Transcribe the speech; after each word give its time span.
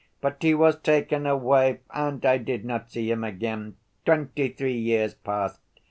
But 0.19 0.41
he 0.41 0.55
was 0.55 0.79
taken 0.79 1.27
away, 1.27 1.81
and 1.93 2.25
I 2.25 2.39
did 2.39 2.65
not 2.65 2.89
see 2.89 3.11
him 3.11 3.23
again. 3.23 3.75
Twenty‐ 4.03 4.57
three 4.57 4.75
years 4.79 5.13
passed. 5.13 5.61